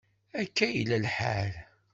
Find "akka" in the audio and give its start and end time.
0.41-0.63